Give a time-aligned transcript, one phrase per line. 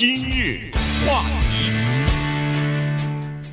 [0.00, 0.70] 今日
[1.06, 1.70] 话题，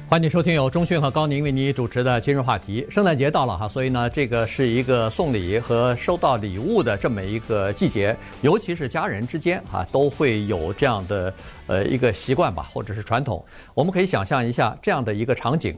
[0.09, 2.87] 欢迎收听由钟讯和高宁为你主持的今日话题。
[2.89, 11.33] 圣诞节到了哈，所以呢，这个是一个送礼和收到礼物的这么一个季节，尤其是家人之间哈，都会有这样的
[11.65, 13.43] 呃一个习惯吧，或者是传统。
[13.73, 15.77] 我们可以想象一下这样的一个场景。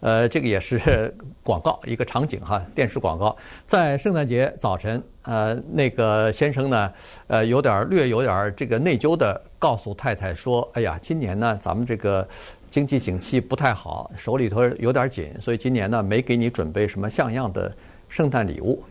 [0.00, 1.12] 呃，这个也是
[1.42, 3.36] 广告一个场景哈，电视广告，
[3.66, 6.92] 在圣诞节早晨，呃，那个先生呢，
[7.26, 12.26] 呃，有点略有点这个内疚的告诉太太说：“哎呀，今年呢，咱们这个
[12.70, 17.72] 经济景气不太好，手里头有点紧，所以今年呢，没给你准备什么像样的
[18.08, 18.82] 圣诞礼物。”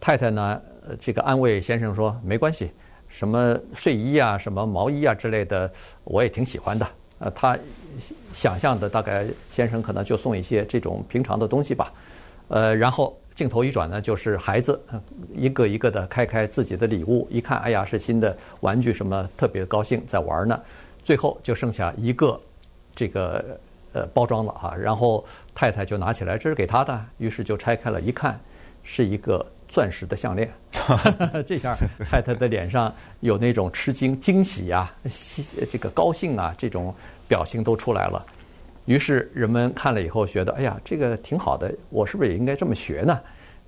[0.00, 0.62] 太太呢，
[0.98, 2.70] 这个安慰先生说：“没关系，
[3.08, 5.70] 什么睡衣啊，什么毛衣啊之类的，
[6.04, 6.86] 我也挺喜欢的。”
[7.18, 7.58] 呃，他
[8.32, 11.92] 想象的大概先生可能就送一些这种平常的东西吧，
[12.48, 14.80] 呃，然后镜头一转呢，就是孩子
[15.34, 20.60] 一个一个的开开自己的礼物，一看，哎呀，是新的玩具，什么特别高兴，在玩呢。
[21.02, 22.40] 最后就剩下一个
[22.94, 23.44] 这个
[23.92, 28.38] 呃包装了哈，然后太太就拿起来，这是给他的，于是就拆开了，一看
[28.82, 29.44] 是一个。
[29.68, 30.50] 钻石的项链，
[31.46, 31.76] 这下
[32.10, 34.90] 太太的脸上有那种吃惊、惊喜呀、
[35.70, 36.92] 这个高兴啊，这种
[37.28, 38.24] 表情都出来了。
[38.86, 43.20] 于是人们看了以后觉得，哎呀，这个挺好的，我是不是也应该这么学呢？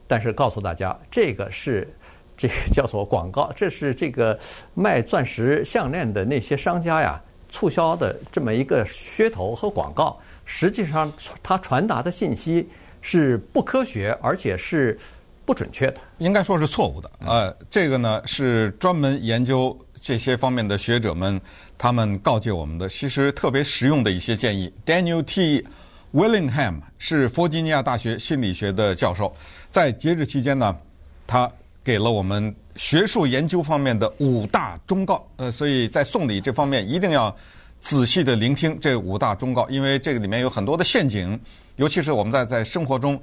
[0.09, 1.87] 但是告诉大家，这个是
[2.35, 4.37] 这个叫做广告，这是这个
[4.73, 10.19] 卖钻石项链的那些商家呀促销的这么一个噱头和广告。
[10.47, 11.13] 实际上，
[11.43, 12.67] 它传达的信息
[13.03, 14.99] 是不科学，而且是。
[15.51, 17.11] 不准确的，应该说是错误的。
[17.19, 21.41] 呃，这个呢是专门研究这些方面的学者们，
[21.77, 24.73] 他们告诫我们的，其实特别实用的一些建议。
[24.87, 25.67] Daniel T.
[26.15, 29.35] Willingham 是弗吉尼亚大学心理学的教授，
[29.71, 30.77] 在节日期间呢，
[31.27, 31.51] 他
[31.83, 35.27] 给了我们学术研究方面的五大忠告。
[35.37, 37.37] 呃，所以在送礼这方面一定要
[37.81, 41.37] 仔细的聆听这五大忠告，因为这个里面有很多的陷阱，
[41.75, 43.21] 尤其是我们在在生活中，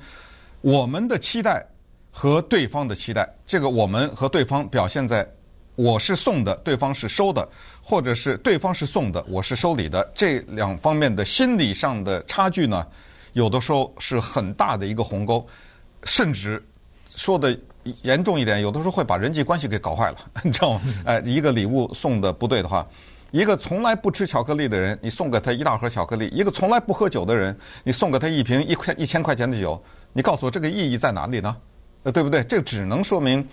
[0.60, 1.66] 我们的期待。
[2.12, 5.28] 和对方的期待，这个我们和对方表现在
[5.76, 7.48] 我是送的，对方是收的，
[7.82, 12.86] 或者是对方是送的，我是收礼的这两方面的心理上的差距呢，
[13.34, 15.46] 有的时候是很大的一个鸿沟，
[16.04, 16.64] 甚至
[17.16, 17.56] 说的
[18.02, 20.82] 严重一点，有的时候会把人际关系给搞坏了，你知道吗？
[21.06, 22.84] 哎，一个礼物送的不对的话，
[23.30, 29.80] 一个从来不吃巧克力的人，你送给他一大盒巧克力；一个从来不喝酒的人，你送给他一瓶一块一千块钱的酒，
[30.12, 31.56] 你告诉我这个意义在哪里呢？
[32.12, 32.44] 对不对？
[32.44, 33.46] 这只能说明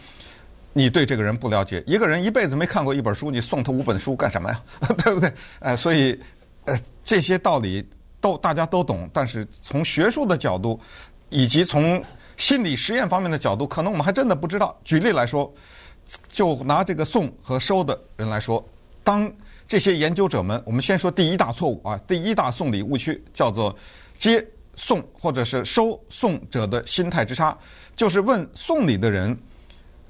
[0.73, 1.83] 你对这个人不了解。
[1.87, 4.63] 一个人一辈子没看过一本书，你送他五本书干什么呀？
[5.03, 5.33] 对不对？
[5.61, 6.19] 呃，所以
[6.65, 7.87] 呃，这些道理
[8.21, 10.81] 都大家都懂，但是从学术的角度
[11.31, 12.03] 以及从
[12.37, 14.77] 心理实验方面的角度，可能我们还真的不知道。
[14.85, 15.53] 举例来说，
[16.29, 18.65] 就拿这个送和收的人来说，
[19.03, 19.31] 当
[19.67, 23.77] 这些研究者们，我们先说第一大错误啊，第一大送礼误区叫做
[24.19, 24.45] 接。
[24.77, 27.57] 送或者是收送者的心态之差，
[27.97, 29.37] 就是问送礼的人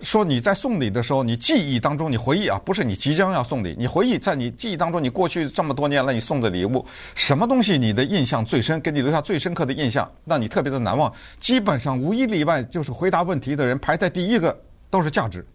[0.01, 11.11] 说：“你在送礼的时候，你记忆当中，你回忆啊，不是你即将要送礼，你回忆在你记忆当中，你过去这么多年了你送的礼物，什么东西你的印象最深，给你留下最深刻的印象，让你特别的难忘？
[11.41, 14.59] 基本上无一例外，就是回答问题的人排在第一个
[14.91, 15.47] 都是价值。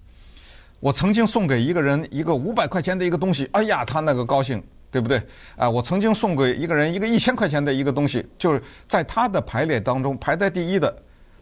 [0.80, 5.22] 我曾经送给一个人一个五百块钱的一个东西，哎呀，他那个高兴。”对不对？
[5.56, 10.96] 啊，我曾经送给一个人一个一千块钱的一个东西，就是在他的排列当中排在第一的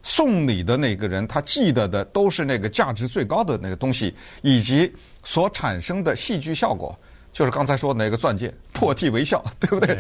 [0.04, 4.94] 送礼的那个人，他记得的都是那个价值最高的那个东西，以及
[5.24, 6.98] 所产生的戏剧效果，
[7.34, 9.98] 就是刚才说的那个钻戒，破涕为笑，对不对？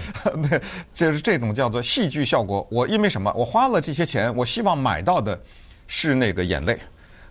[0.50, 0.62] 对，
[0.94, 2.66] 就是这种叫做戏剧效果。
[2.72, 3.34] 我因为什么？
[3.34, 5.40] 我花了这些钱，我希望买到的
[5.88, 6.78] 是那个眼泪。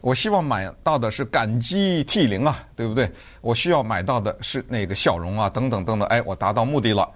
[0.01, 3.11] 我希望买到的是感激涕零啊，对不对？
[3.41, 6.07] 我需要买到的是那个笑容啊，等等等等。
[6.09, 7.09] 哎，我达到目的了。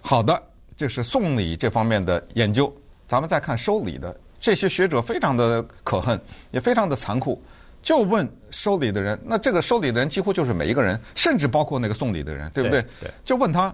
[0.00, 0.40] 好的，
[0.76, 2.74] 这是送礼这方面的研究。
[3.08, 7.40] 咱们再看收礼的，这些学者非常的可恨，也非常的残酷。
[7.82, 12.82] 就问收礼的人，那这个收礼的人几乎就是每一个人，甚至包括那个送礼的人，对不对？
[12.82, 12.90] 对。
[13.02, 13.10] 对。
[13.24, 13.72] 就问他，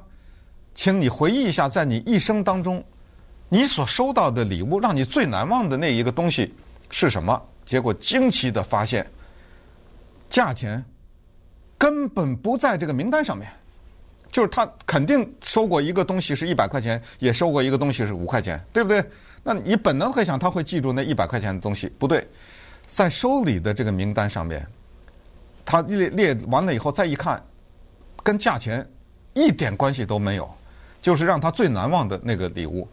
[0.75, 2.85] 请你回忆一下，在你一生当中，
[3.49, 6.53] 你所收到的礼物，让你最难忘的那一个东西
[6.91, 7.41] 是什么？
[7.73, 9.11] 结果惊奇的发现，
[10.29, 10.85] 价钱
[11.79, 13.51] 根本不在这个名单上面，
[14.31, 19.03] 就是他肯定收过一个东西是一百块钱，也收过一个东西是五块钱，对不对？
[19.43, 22.29] 那你本能会想他会记住那一百块钱的东西，不对，
[22.87, 24.67] 在收礼的这个名单上面，
[25.65, 27.43] 他列列完了以后再一看，
[28.23, 28.87] 跟价钱
[29.33, 30.47] 一点关系都没有，
[31.01, 32.87] 就是让他最难忘的那个礼物，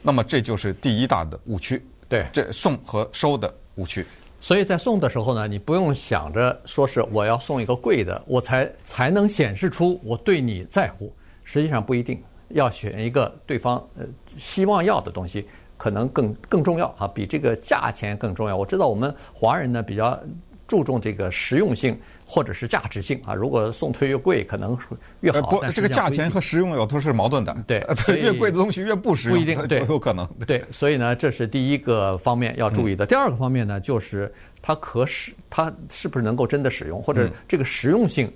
[0.00, 1.84] 那么这就是第一大的误区。
[2.08, 3.54] 对，这送和收的。
[3.76, 4.04] 误区，
[4.40, 11.12] 所以在送的时候呢，你不用想着说是我要送一个贵的，我才才能显示出我对你在乎。
[11.42, 14.04] 实际上不一定，要选一个对方呃
[14.38, 18.56] 希望要的东西，可能更更重要啊，比这个价钱更重要。
[18.56, 20.18] 我知道我们华人呢比较
[20.66, 21.98] 注重这个实用性。
[22.26, 24.76] 或者是价值性啊，如果送退越贵，可能
[25.20, 25.42] 越好。
[25.42, 27.54] 不，这个价钱和实用有都是矛盾的。
[27.66, 27.84] 对，
[28.16, 30.26] 越贵的东西越不实用，不一定对，都有可能。
[30.46, 33.06] 对，所以呢，这是第一个方面要注意的。
[33.06, 34.32] 第二个方面呢，就是
[34.62, 38.32] 它可使它是不是能够真的使用，或者这个实用性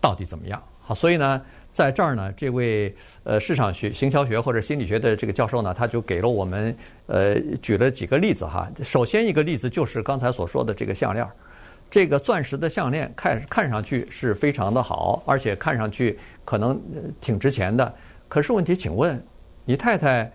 [0.00, 0.62] 到底怎么样？
[0.80, 1.42] 好，所以呢，
[1.72, 2.94] 在这儿呢，这位
[3.24, 6.74] 呃市场学、行销学或者心理学的这个教授呢，他就给了我们
[7.06, 8.70] 呃举了几个例子哈。
[8.82, 11.26] 首先一个例子就是刚才所说的这个项链。
[11.94, 16.76] 这个钻石的项链看看上去是非常的好，而且看上去可能
[17.20, 17.94] 挺值钱的。
[18.26, 19.24] 可是问题，请问
[19.64, 20.28] 你太太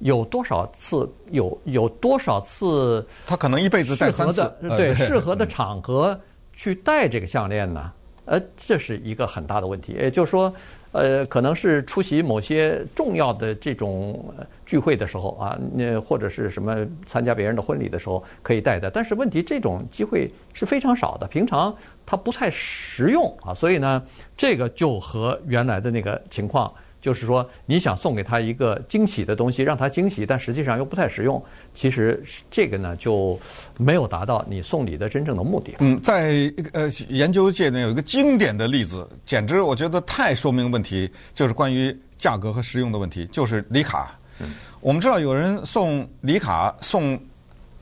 [0.00, 3.06] 有多少次有有多少次？
[3.28, 4.52] 她可能一辈子戴三次。
[4.70, 6.20] 对，适合的场合
[6.52, 7.92] 去戴这个项链呢？
[8.24, 9.92] 呃，这是一个很大的问题。
[9.92, 10.52] 也就是说。
[10.92, 14.24] 呃，可能是出席某些重要的这种
[14.64, 18.90] 聚会的时候啊，那或者是什么参加别人的婚礼的时候可以带的。
[18.90, 21.74] 但是问题，这种机会是非常少的，平常
[22.06, 23.52] 它不太实用啊。
[23.52, 24.02] 所以呢，
[24.36, 26.72] 这个就和原来的那个情况。
[27.02, 31.44] 就是说，你想送给他一个惊喜的东西，让他惊喜，但实际上又不太实用。
[31.74, 33.38] 其实这个呢，就
[33.76, 35.74] 没有达到你送礼的真正的目的。
[35.80, 44.16] 嗯，在呃研究界呢，有一个经典的例子，简直我觉得太说明问题，就是关于价格和实用的问题，就是礼卡。
[44.38, 47.20] 嗯，我们知道有人送礼卡送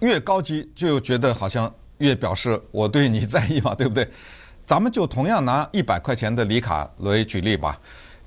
[0.00, 4.08] 越高级，就觉得好像越表示我对你在意嘛，对不对？
[4.64, 7.78] 咱们就同样拿一百块钱的礼卡来举例吧。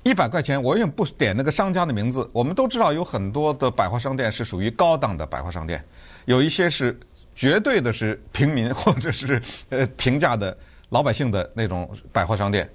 [0.04, 2.28] 一百块钱，我也不点那个商家的名字。
[2.30, 5.82] 我们都知道有很多的百货商店是属于高档的百货商店，
[6.26, 6.98] 有一些是
[7.34, 9.40] 绝对的是平民或者是
[9.70, 10.56] 呃平价的
[10.90, 12.70] 老百姓的那种百货商店。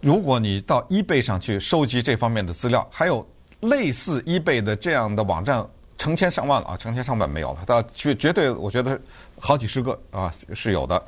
[0.00, 3.24] 如果你到 eBay 上去收集这方面的资料，还有
[3.60, 5.62] 类似 eBay 的这样的网站，
[5.98, 8.98] 成千上万了啊，成千上万没有了，到绝绝对我觉得
[9.38, 11.04] 好几十个啊是有的。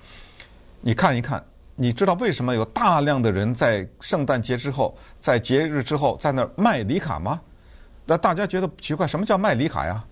[0.82, 1.42] 你看一看。
[1.82, 7.40] 你知道为什么有大量的人在圣诞节之后，在节日之后在那儿卖礼卡吗？
[8.04, 10.04] 那大家觉得奇怪，什么叫卖礼卡呀？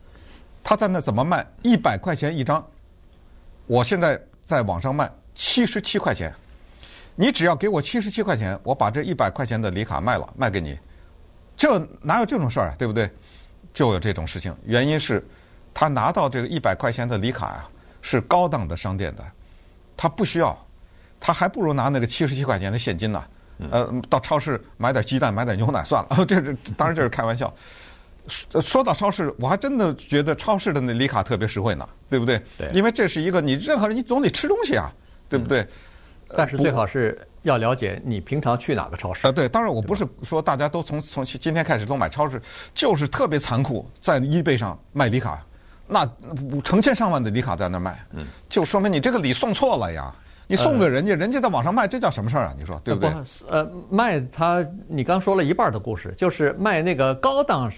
[0.65, 1.47] 他在那怎么卖？
[1.63, 2.67] 一百块钱一张，
[3.67, 6.33] 我现在在网上卖七十七块钱，
[7.15, 10.79] 你只要给我七十七块钱，我把这一百块钱的礼卡卖了，卖给你。
[11.55, 12.75] 这哪有这种事儿啊？
[12.79, 13.11] 对不对？
[13.75, 15.23] 就有这种事情，原因是
[15.75, 17.69] 他拿到这个一百块钱的礼卡呀，
[18.01, 19.23] 是高档的商店的，
[19.99, 20.59] 他不需要。
[21.21, 23.25] 他还不如拿那个七十七块钱的现金呢，
[23.71, 26.25] 呃，到超市买点鸡蛋、买点牛奶算了。
[26.27, 27.53] 这是当然这是开玩笑。
[28.29, 32.39] 说说到超市，我还真的觉得超市的那礼卡特别实惠呢，对不对？
[32.59, 32.71] 对。
[32.75, 34.93] 因为这是一个你任何人你总得吃东西啊，
[35.29, 35.67] 对不对？
[36.37, 39.27] 但是最好是要了解你平常去哪个超市。
[39.27, 42.39] 啊，对，当然我不是说大家都从从今天开始都买超市，
[42.75, 45.43] 就是特别残酷，在 eBay 上卖礼卡，
[45.87, 46.07] 那
[46.63, 50.15] 成千上万的礼卡在那卖，嗯，就说明你这个礼送错了呀。
[50.49, 52.55] 你送给人家，人家在网上卖，这叫什么事儿啊？
[52.59, 53.11] 你说对不对？
[53.51, 57.71] 呃，卖他，你刚说了一半的故事，就是卖那个高档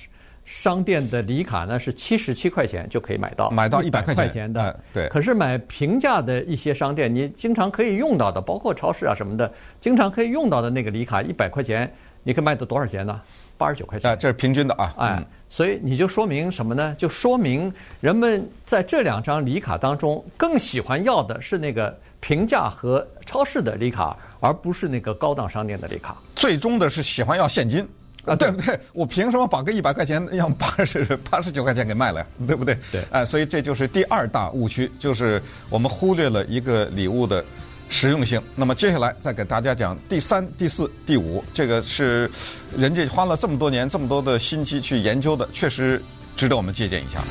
[0.45, 4.79] 商店的礼卡呢，是七十七块钱就可以买到，买到一百块钱的。
[4.93, 5.09] 对。
[5.09, 13.21] 可是买平价的一些商店，你经常可以用到的，包括超市啊什么的，经常可以用到的那个礼卡，一百块钱，你可以卖到多少钱呢？
[13.59, 14.17] 八十九块钱。
[14.17, 14.95] 这是平均的啊。
[14.97, 16.95] 哎，所以你就说明什么呢？
[16.97, 21.99] 就说明人们在这两张礼卡当中，更喜欢要的是那个。
[22.21, 26.17] 平价和超市的礼卡，而不是那个高档商店的礼卡。
[26.37, 27.87] 最终的是喜欢要现金
[28.25, 28.79] 啊，对不对？
[28.93, 32.27] 我凭什么把个一百块钱 要八十八十九块钱给卖了呀？
[32.47, 32.77] 对不对？
[32.93, 33.03] 对。
[33.11, 37.45] 哎，所以这就是第二大误区，就是我们忽略了一个礼物的
[37.89, 38.41] 实用性。
[38.55, 42.31] 那么接下来再给大家讲第三、第四、第五，这个是
[42.77, 46.03] 人家花了这么多年、这么多的心机去研究的，确实
[46.37, 47.23] 值得我们借鉴一下。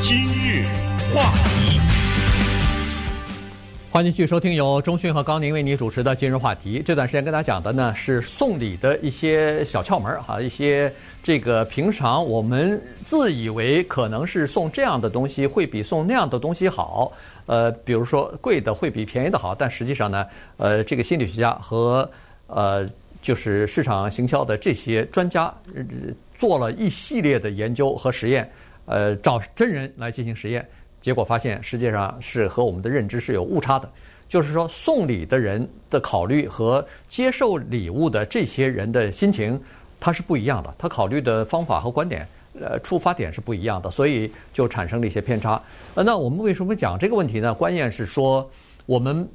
[0.00, 0.66] 今日
[1.14, 1.51] 话题，
[3.92, 6.80] 欢迎继续收听由中讯和高宁为你主持的今日话题。
[6.82, 10.90] 这段时间跟大家讲的呢是送礼的一些小窍门哈，一些
[11.22, 17.12] 这个平常我们自以为可能是送这样的东西会比送那样的东西好，
[17.44, 22.10] 呃，比如说贵的会比便宜的好，但实际上呢，呃，这个心理学家和
[22.46, 22.88] 呃
[23.20, 25.52] 就是市场行销的这些专家
[26.34, 28.50] 做了一系列的研究和实验，
[28.86, 30.66] 呃，找真人来进行实验。
[31.02, 33.86] 结果发现，实际上是和我们的认知是有误差的。
[34.28, 39.60] 就是说，送礼的人的考虑和接受礼物的这些人的心情，
[40.00, 40.74] 他是不一样的。
[40.78, 42.26] 他考虑的方法和观点
[42.58, 45.60] 呃出发点是不一样的，所以就产生了一些偏差。
[45.94, 47.52] 呃，那我们为什么讲这个问题呢？
[47.52, 48.50] 关键是说
[48.86, 49.28] 我们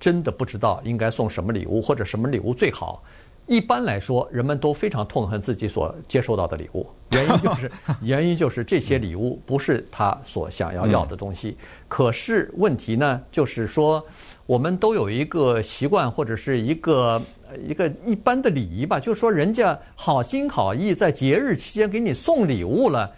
[0.00, 3.02] 真的不知道应该送什么礼物，或者什么礼物最好。
[3.48, 7.70] 一般来说，人们都非常痛恨自己所接受到的礼物，原因就是
[8.02, 11.56] 原因就是这些礼物不是他所想要要的东西。
[11.88, 14.04] 可是问题呢，就是说
[14.44, 17.22] 我们都有一个习惯或者是一个
[17.66, 23.10] 一个一般的礼仪吧，就是说人家好心好意在节日期间给你送礼物了，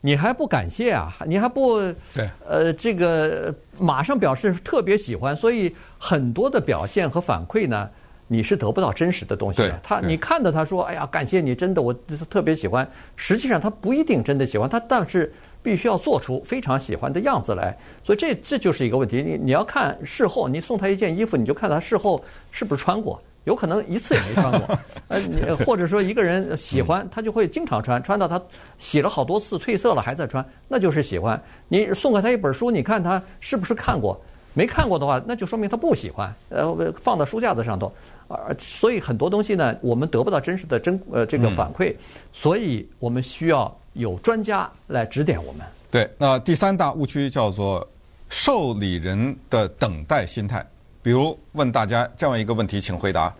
[0.00, 1.16] 你还不感谢啊？
[1.26, 1.78] 你还不
[2.12, 7.88] 对呃这个马上表示特别喜欢，所以很多的表现和反馈呢。
[8.28, 9.80] 你是得不到真实的东西的。
[9.82, 11.94] 他，你看到他说：“哎呀，感谢你，真的我
[12.28, 17.76] 特别喜欢。”实际上他不一定真的喜欢他，但是必须要做出非常喜欢的样子来。
[18.02, 19.22] 所以这这就是一个问题。
[19.22, 24.78] 你你要看事后，你送他一件衣服，你就看他事后是不是穿过，有可能一次也没穿过。
[25.08, 28.42] 呃，你或者说一个人喜欢，他就会经常穿，穿到他
[28.78, 31.40] 洗了好多次褪色了还在穿，那就是喜欢。
[31.68, 34.20] 你送给他一本书，你看他是不是看过？
[34.52, 36.34] 没看过的话，那就说明他不喜欢。
[36.48, 37.92] 呃，放到书架子上头。
[38.28, 41.94] 啊，所以很多东西呢，我们得不到真实的真呃这个反馈，
[42.32, 45.66] 所以我们需要有专家来指点我们。
[45.90, 47.88] 对，那第三大误区叫做
[48.28, 50.66] 受理人的等待心态。
[51.02, 53.32] 比如问大家这样一个问题，请回答：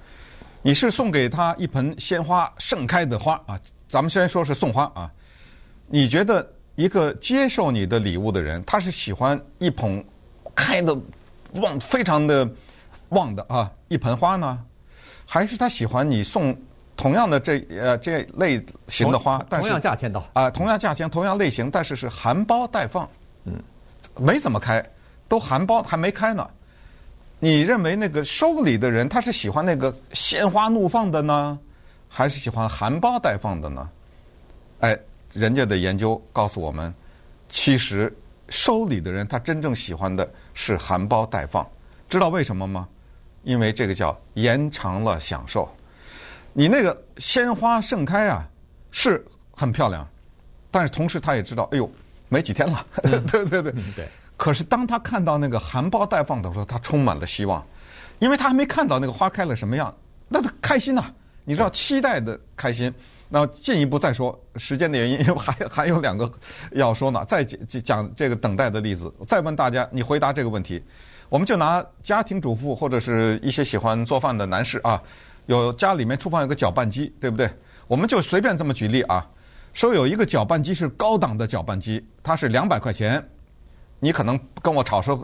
[0.62, 3.60] 你是送给他一盆鲜花盛开的花啊？
[3.88, 5.10] 咱们先说是送花啊。
[5.88, 10.02] 你觉得一个接受你的礼物的人，他是喜欢一捧
[10.54, 10.96] 开的
[11.56, 12.48] 旺非常的
[13.08, 14.64] 旺的啊一盆花呢？
[15.26, 16.56] 还是他喜欢你送
[16.96, 23.06] 同样的这呃这类型的花，但是同样价钱的啊，同样价钱，同样类型，但是是含苞待放，
[23.44, 23.60] 嗯，
[24.18, 24.82] 没怎么开，
[25.28, 26.48] 都含苞还没开呢。
[27.38, 31.58] 你认为那个收礼的人他是喜欢那个鲜花怒放的呢，
[32.08, 33.90] 还是喜欢含苞待放的呢？
[34.80, 34.98] 哎，
[35.34, 36.94] 人家的研究告诉我们，
[37.50, 38.10] 其实
[38.48, 41.66] 收礼的人他真正喜欢的是含苞待放，
[42.08, 42.88] 知道为什么吗？
[43.46, 45.72] 因为这个叫延长了享受，
[46.52, 48.44] 你那个鲜花盛开啊，
[48.90, 50.04] 是很漂亮，
[50.68, 51.88] 但是同时他也知道，哎呦，
[52.28, 53.72] 没几天了，嗯、 对对对。
[53.94, 54.08] 对。
[54.36, 57.64] 可是当他看到那个含苞待放的时候，他充满了希望，
[58.18, 59.94] 因为他还没看到那个花开了什么样，
[60.28, 61.14] 那他开心呐、啊。
[61.44, 62.92] 你知道期待的开心。
[63.28, 66.28] 那进一步再说，时间的原因，因为还 还有两个
[66.72, 67.24] 要说呢。
[67.26, 70.82] 再讲讲这个等待的例子，再问大家，你回答这个问题。
[71.28, 75.02] 我们就拿家庭主妇或者是一些喜欢做饭的男士啊，
[75.46, 77.50] 有家里面厨房有个搅拌机，对不对？
[77.88, 79.26] 我们就随便这么举例啊，
[79.72, 83.22] 说有一个搅拌机是高档的搅拌机，它是两百块钱，
[83.98, 85.16] 你可能跟我吵说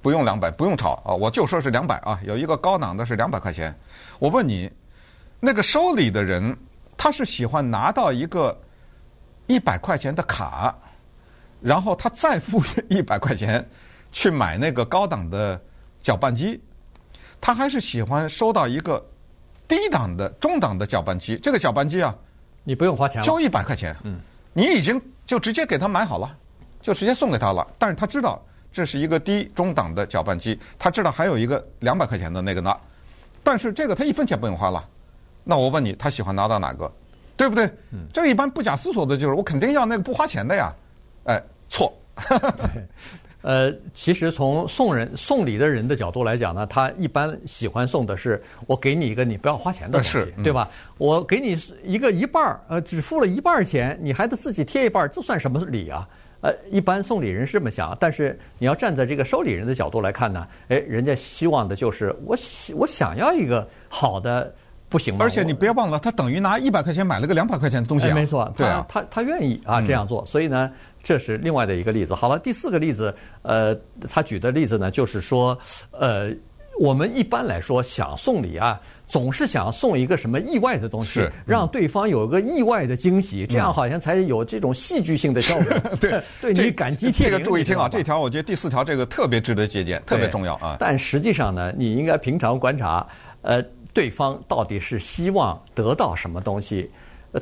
[0.00, 2.18] 不用两百，不用吵啊，我就说是两百啊。
[2.24, 3.78] 有一个高档的是两百块钱，
[4.18, 4.70] 我问你，
[5.40, 6.56] 那个收礼的人
[6.96, 8.58] 他是喜欢拿到一个
[9.46, 10.74] 一百块钱的卡，
[11.60, 13.68] 然后他再付一百块钱。
[14.12, 15.60] 去买那个高档的
[16.02, 16.60] 搅拌机，
[17.40, 19.04] 他还是喜欢收到一个
[19.68, 21.36] 低档的中档的搅拌机。
[21.36, 22.14] 这个搅拌机啊，
[22.64, 23.96] 你不用花钱了，就一百块钱。
[24.02, 24.18] 嗯，
[24.52, 26.36] 你已经就直接给他买好了，
[26.80, 27.66] 就直接送给他了。
[27.78, 32.76] 但是他知道这是一个低中档的搅拌机，他知道还有一个两百块钱的那个呢。
[33.42, 34.84] 但是这个他一分钱不用花了。
[35.44, 36.90] 那我问你，他喜欢拿到哪个？
[37.36, 37.64] 对不对？
[37.92, 40.70] 嗯，这个一般不假思索的就是我肯定要那个不花钱的呀。
[41.24, 41.92] 哎，错。
[43.42, 50.68] 呃，其实从送人送礼的人的角度来讲呢，他一般喜欢送的是我给你一个你不要花钱的东西，嗯、对吧？
[50.98, 56.06] 我给你一个一半儿，呃，只付了一半儿钱，你还得自己贴一半儿，这算什么礼啊？
[56.42, 62.36] 呃，一般送礼人是这么想，但是你要站在这个收礼人的角度来看呢，哎，人家希望的就是我
[62.74, 64.54] 我想要一个好的，
[64.90, 65.24] 不行吗？
[65.24, 68.10] 而且你别忘了，他等于拿一百块钱买了个两百块钱的东西啊。
[68.10, 70.70] 哎、没错，对啊，他他他愿意啊这样做，嗯、所以呢。
[71.02, 72.14] 这是另外的一个例子。
[72.14, 73.76] 好了，第四个例子，呃，
[74.08, 75.58] 他举的例子呢，就是说，
[75.92, 76.30] 呃，
[76.78, 85.78] 我们一般来说想送礼啊，总是想送一个什么意外的东西，让对方有个意外的惊喜，这样好像才有这种戏剧性的效果。
[86.00, 87.32] 对，对你感激涕零。
[87.32, 90.76] 这个注意听啊，这条我觉得第四条这个特别值得借鉴，特别重要啊。
[90.78, 93.06] 但实际上呢，你应该平常观察，
[93.42, 96.90] 呃，对方到底是希望得到什么东西。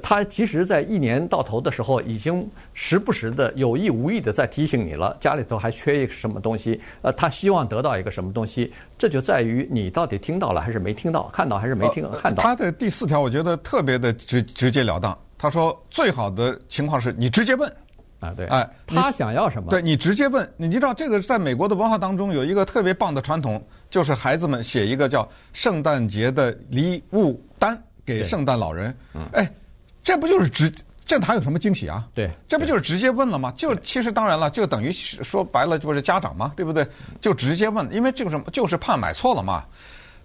[0.03, 12.43] 他其实，在一年到头的时候，已经时不时的有意无意的在提醒你了，家里头还缺一个什么东西，呃，他希望得到一个什么东西，这就在于你到底听到了还是没听到，看到还是没听看到。
[12.43, 15.17] 他的第四条，我觉得特别的直直截了当。
[15.39, 17.73] 他说，最好的情况是你直接问，
[18.21, 19.71] 啊，对，哎，他想要什么？
[19.71, 20.47] 对，你直接问。
[20.59, 29.51] 你知道这个在美国的文化当中有一个特别棒的传统，就是孩子们写一个叫圣诞节的礼物单给圣诞老人，嗯，哎。
[30.09, 30.73] 这不就是直
[31.05, 32.03] 这哪有什么惊喜啊？
[32.15, 33.53] 对，这不就是直接问了吗？
[33.55, 36.87] 就其实当然了，就等于说白了就是家长嘛，对不对？
[37.21, 39.67] 就直接问，因为这个什么就是怕买错了嘛。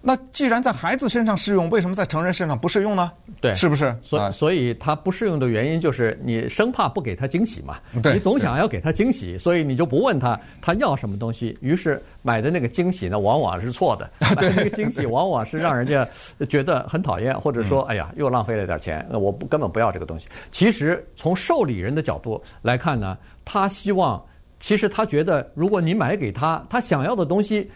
[0.06, 3.10] 那既然在孩子身上适用，为什么在成人身上不适用呢？
[3.40, 3.96] 对，是不是？
[4.02, 7.78] 所以所以他不适用的原因就是你生怕不给他惊喜嘛。
[7.90, 11.56] 你总想要给他惊喜，所以你就不问他他要什么东西。
[11.62, 14.10] 于是买的那个惊喜呢，往往是错的。
[14.20, 16.06] 买的那个惊喜往往是让人家
[16.50, 20.28] 觉得很讨厌，或者说，哎呀，又浪费了点钱，我不根本不要这个东西。
[20.52, 24.22] 其实从受礼人的角度来看呢，他希望，
[24.60, 27.70] 其实他觉得，如果你买给他他想要的东西。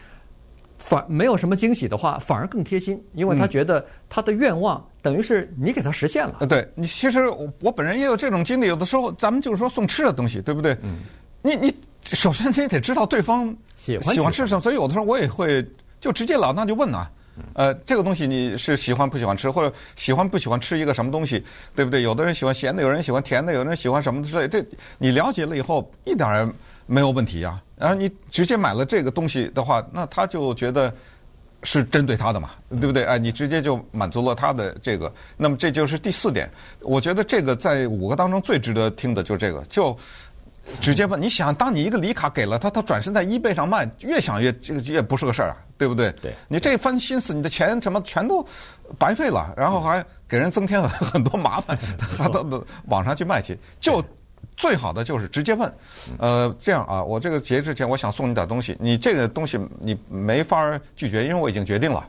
[0.79, 6.47] 反没有什么惊喜的话，反而更贴心，因为他觉得他的愿望等于是你给他实现了。
[6.47, 10.75] 对你其实我我本人也有这种经历，有的时候咱们就是说送吃的东西，对不对？
[10.81, 10.99] 嗯。
[11.41, 15.65] 你你首先你也得知道对方喜欢喜欢吃什么，所以有的时候我也会
[16.01, 17.09] 就直接老那就问啊，
[17.53, 21.43] 呃，这个东西你是喜欢不喜欢吃，或者喜欢不喜欢吃一个什么东西，
[21.75, 22.01] 对不对？
[22.01, 24.63] 有的人喜欢咸的，有人喜欢甜的，有人喜欢什么之类，这
[24.97, 26.49] 你了解了以后一点儿
[26.85, 27.61] 没有问题啊。
[27.75, 30.93] 然后你直接买了这个东西的话，那他就觉得
[31.63, 33.03] 是针对他的嘛，对不对？
[33.03, 35.11] 哎，你直接就满足了他的这个。
[35.37, 36.49] 那么这就是第四点，
[36.81, 39.97] 我觉得这个在五个当中最值得听的就是这个，就
[40.79, 41.21] 直接问。
[41.21, 46.11] 你想，当你一个礼卡给了他，他转身在 eBay 上卖，越想越这个越不是个事儿啊，对不对？
[46.21, 46.33] 对。
[46.47, 48.45] 你这番心思，你的钱什么全都
[48.97, 51.77] 白费了，然后还给人增添了很多麻烦，
[52.17, 52.45] 他到
[52.87, 54.03] 网上去卖去，就。
[54.55, 55.73] 最好的就是直接问，
[56.17, 62.05] 呃，这样啊，我这个节日之前我想送你点东西，你这个东西你没法拒绝，因为我已经决定了。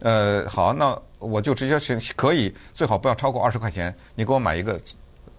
[0.00, 4.78] 呃，好，那我就直接是可以，最好不要超过二十块钱，你给我买一个，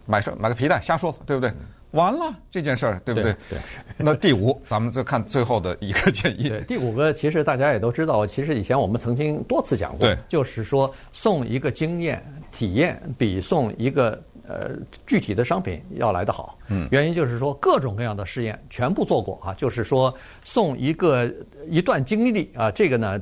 [0.08, 1.53] 买双买个皮带，瞎说，对不对？
[1.95, 3.33] 完了这件事儿，对不对？
[3.49, 3.57] 对。
[3.57, 3.59] 对
[3.97, 6.49] 那第五，咱们再看最后的一个建议。
[6.49, 14.21] 对，第五个其实大家也都知道，其实以前我们曾经多次讲过，对，就是说送一个经验体验比送一个。
[14.47, 14.69] 呃，
[15.07, 21.27] 具体的商品要来得好，嗯，原因就是说各种各样的试验全部做过啊，就是说送一个
[21.67, 23.19] 一段经历啊，这个呢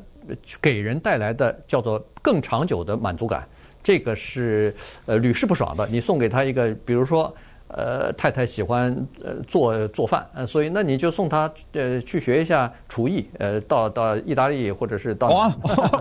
[0.62, 3.48] 给人带来的叫做更长久的满足感，
[3.82, 4.76] 这个是
[5.06, 5.88] 呃屡试不爽的。
[5.88, 7.34] 你送给他一个，比如说。
[7.76, 15.48] 呃，太太喜欢呃做做饭，呃，所以那你就送她呃去学一下厨艺，呃，到到意大利或者是到 哇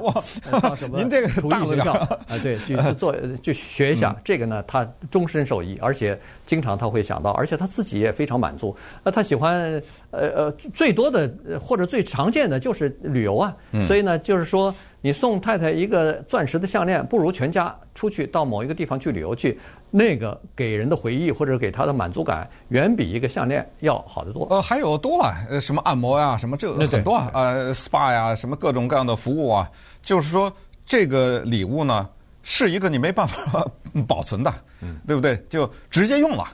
[0.03, 8.77] 哇到什么您这个厨艺学校啊，对，去做去学一下，这个呢，他终身受益，而且经常他会想到，而且他自己也非常满足。
[9.03, 13.57] 那他喜欢呃呃最多的或者最常见的就是旅游啊，
[13.87, 14.75] 所以呢，就是说。
[15.03, 19.59] 你送太太一个钻石的项链，不如全家出去到某一个地方去旅游去，
[19.91, 24.47] 那个给人的回忆或者给他的满足感，远比一个项链要好得多。
[24.49, 29.69] 呃，还有多了，呃，什么按摩呀，什么这个很多啊，呃，SPA 呀，什么各种各样的服务啊，
[30.03, 30.51] 就是说
[30.87, 32.09] 这个礼物呢，
[32.43, 33.67] 是一个你没办法
[34.07, 35.37] 保存的，嗯，对不对？
[35.49, 36.45] 就直接用了。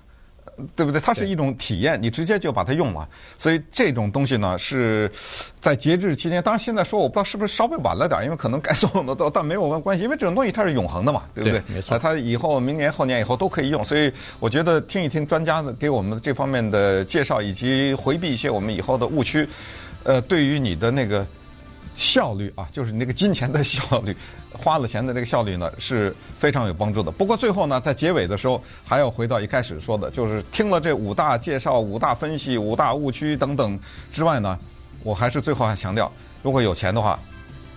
[0.74, 1.00] 对不对？
[1.00, 3.08] 它是一种体验，你直接就把它用了。
[3.36, 5.10] 所以这种东西呢，是
[5.60, 6.42] 在节日期间。
[6.42, 11.60] 当然现在说，我不知道是不是稍微晚了点，因为可能该送的都，但没有关系，因为这种东西它是永恒的嘛，对不对？
[11.60, 11.98] 对，没错。
[11.98, 13.84] 它以后明年、后年以后都可以用。
[13.84, 19.48] 所以我觉得听一听专家的给我们这方面的介绍，以及回避一些我们以后的误区，
[20.04, 21.26] 呃，对于你的那个。
[21.98, 24.16] 效率啊，就是你那个金钱的效率，
[24.52, 27.10] 花了钱的这个效率呢，是非常有帮助的。
[27.10, 33.78] 不过最后呢，在结尾的时候，还要回到一开始说的，就是听了这五大介绍、五大分析、五大误区等等
[34.12, 34.56] 之外呢，
[35.02, 36.10] 我还是最后还强调，
[36.42, 37.18] 如果有钱的话，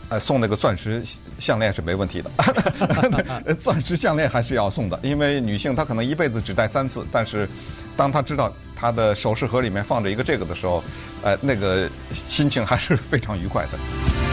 [0.09, 1.03] 呃，送那个钻石
[1.39, 2.29] 项链是没问题的。
[3.59, 7.49] 钻石项链还是要送的，因为女性她可能一辈子只戴三次，但是
[7.97, 10.83] 当她知道他的首饰盒里面放着一个这个的时候，
[11.21, 14.30] 呃，那个心情还是非常愉快的。